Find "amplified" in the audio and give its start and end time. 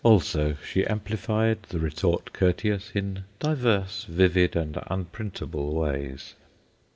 0.87-1.61